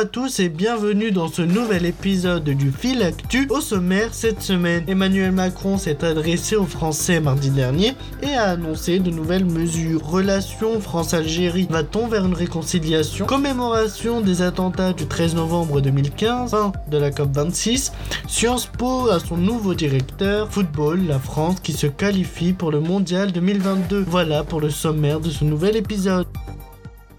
[0.00, 3.46] à tous et bienvenue dans ce nouvel épisode du Fil Actu.
[3.50, 7.92] Au sommaire, cette semaine, Emmanuel Macron s'est adressé aux Français mardi dernier
[8.22, 10.02] et a annoncé de nouvelles mesures.
[10.02, 13.26] Relations France-Algérie, va-t-on vers une réconciliation?
[13.26, 17.92] Commémoration des attentats du 13 novembre 2015, fin de la COP26.
[18.26, 20.50] Sciences Po a son nouveau directeur.
[20.50, 24.06] Football, la France qui se qualifie pour le Mondial 2022.
[24.08, 26.26] Voilà pour le sommaire de ce nouvel épisode.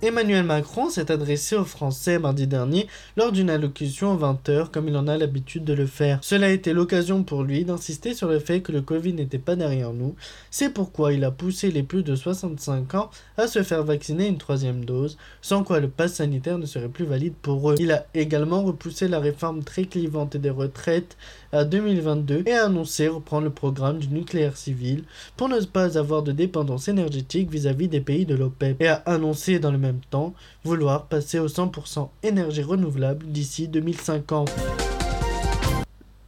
[0.00, 4.96] Emmanuel Macron s'est adressé aux Français mardi dernier lors d'une allocution à 20h comme il
[4.96, 6.20] en a l'habitude de le faire.
[6.22, 9.56] Cela a été l'occasion pour lui d'insister sur le fait que le Covid n'était pas
[9.56, 10.14] derrière nous.
[10.52, 14.38] C'est pourquoi il a poussé les plus de 65 ans à se faire vacciner une
[14.38, 17.74] troisième dose, sans quoi le pass sanitaire ne serait plus valide pour eux.
[17.80, 21.16] Il a également repoussé la réforme très clivante des retraites
[21.50, 25.02] à 2022 et a annoncé reprendre le programme du nucléaire civil
[25.36, 29.58] pour ne pas avoir de dépendance énergétique vis-à-vis des pays de l'OPEP et a annoncé
[29.58, 34.50] dans le temps vouloir passer au 100% énergie renouvelable d'ici 2050.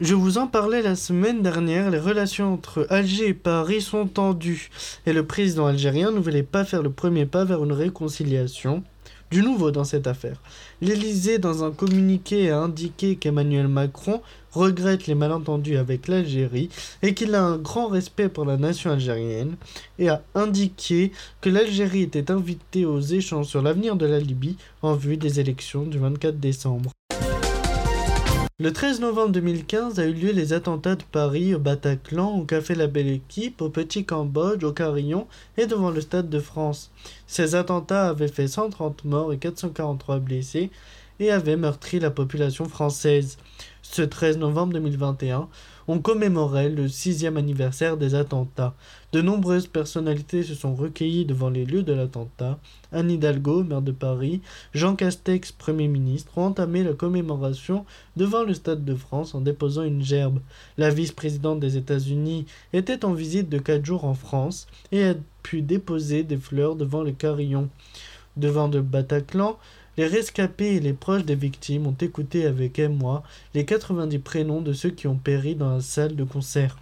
[0.01, 4.71] Je vous en parlais la semaine dernière, les relations entre Alger et Paris sont tendues
[5.05, 8.83] et le président algérien ne voulait pas faire le premier pas vers une réconciliation
[9.31, 10.41] du nouveau dans cette affaire.
[10.81, 14.21] L'Élysée, dans un communiqué, a indiqué qu'Emmanuel Macron
[14.53, 16.69] regrette les malentendus avec l'Algérie
[17.03, 19.57] et qu'il a un grand respect pour la nation algérienne
[19.99, 24.95] et a indiqué que l'Algérie était invitée aux échanges sur l'avenir de la Libye en
[24.95, 26.91] vue des élections du 24 décembre.
[28.63, 32.75] Le 13 novembre 2015 a eu lieu les attentats de Paris, au Bataclan, au Café
[32.75, 36.91] La Belle Équipe, au Petit Cambodge, au Carillon et devant le Stade de France.
[37.27, 40.71] Ces attentats avaient fait 130 morts et 443 blessés
[41.21, 43.39] et avaient meurtri la population française.
[43.83, 45.49] Ce 13 novembre 2021,
[45.89, 48.75] on commémorait le sixième anniversaire des attentats.
[49.13, 52.59] De nombreuses personnalités se sont recueillies devant les lieux de l'attentat.
[52.93, 54.41] Anne Hidalgo, maire de Paris,
[54.73, 57.85] Jean Castex, Premier ministre, ont entamé la commémoration
[58.17, 60.39] devant le Stade de France en déposant une gerbe.
[60.79, 65.61] La vice-présidente des États-Unis était en visite de quatre jours en France et a pu
[65.61, 67.69] déposer des fleurs devant le carillon.
[68.37, 69.59] Devant le Bataclan,
[70.01, 73.23] les rescapés et les proches des victimes ont écouté avec émoi
[73.53, 76.79] les 90 prénoms de ceux qui ont péri dans la salle de concert.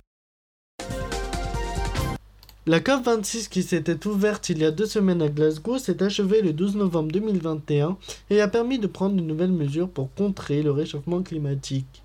[2.65, 6.53] La COP26 qui s'était ouverte il y a deux semaines à Glasgow s'est achevée le
[6.53, 7.97] 12 novembre 2021
[8.31, 12.05] et a permis de prendre de nouvelles mesures pour contrer le réchauffement climatique.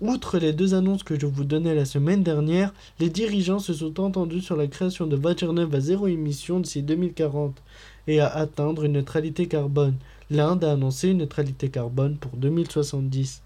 [0.00, 3.98] Outre les deux annonces que je vous donnais la semaine dernière, les dirigeants se sont
[3.98, 7.60] entendus sur la création de voitures neuves à zéro émission d'ici 2040
[8.06, 9.96] et à atteindre une neutralité carbone.
[10.30, 13.42] L'Inde a annoncé une neutralité carbone pour 2070.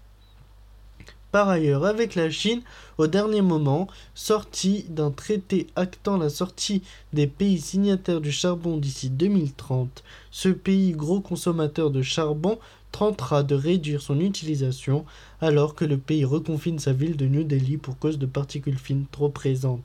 [1.31, 2.61] Par ailleurs, avec la Chine,
[2.99, 6.83] au dernier moment, sortie d'un traité actant la sortie
[7.13, 12.59] des pays signataires du charbon d'ici 2030, ce pays gros consommateur de charbon
[12.93, 15.03] tentera de réduire son utilisation
[15.41, 19.05] alors que le pays reconfine sa ville de New Delhi pour cause de particules fines
[19.11, 19.83] trop présentes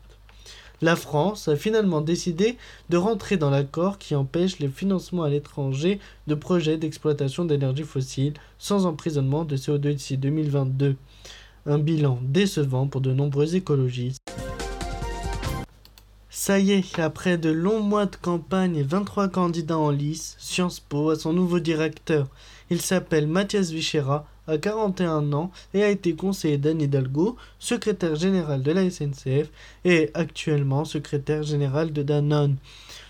[0.80, 2.56] la France a finalement décidé
[2.88, 8.34] de rentrer dans l'accord qui empêche le financement à l'étranger de projets d'exploitation d'énergie fossile
[8.58, 10.96] sans emprisonnement de CO2 d'ici 2022.
[11.66, 14.20] Un bilan décevant pour de nombreux écologistes.
[16.30, 20.78] Ça y est, après de longs mois de campagne et 23 candidats en lice, Sciences
[20.78, 22.28] Po a son nouveau directeur.
[22.70, 28.62] Il s'appelle Mathias Vichera a 41 ans et a été conseiller d'Anne Hidalgo, secrétaire général
[28.62, 29.50] de la SNCF
[29.84, 32.56] et actuellement secrétaire général de Danone.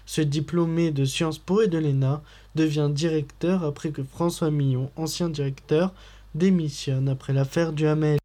[0.07, 2.23] Ce diplômé de Sciences Po et de l'ENA
[2.55, 5.93] devient directeur après que François Millon, ancien directeur,
[6.35, 8.19] démissionne après l'affaire du Hamel.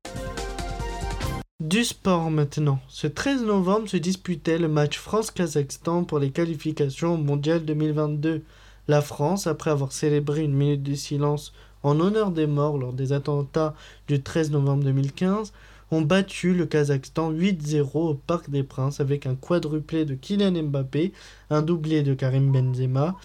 [1.60, 2.80] Du sport maintenant.
[2.90, 8.44] Ce 13 novembre se disputait le match France-Kazakhstan pour les qualifications mondiales 2022.
[8.88, 11.54] La France, après avoir célébré une minute de silence
[11.84, 13.76] en honneur des morts lors des attentats
[14.08, 15.54] du 13 novembre 2015,
[15.92, 21.14] ont battu le Kazakhstan 8-0 au Parc des Princes avec un quadruplé de Kylian Mbappé,
[21.50, 23.16] un doublé de Karim Benzema,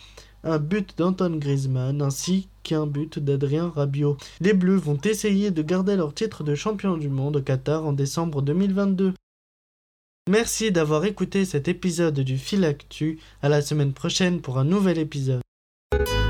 [0.45, 4.17] un but d'Antoine Griezmann ainsi qu'un but d'Adrien Rabiot.
[4.41, 7.93] Les Bleus vont essayer de garder leur titre de champion du monde au Qatar en
[7.93, 9.15] décembre 2022.
[10.29, 13.19] Merci d'avoir écouté cet épisode du Fil Actu.
[13.41, 15.41] À la semaine prochaine pour un nouvel épisode.
[15.91, 16.28] thank you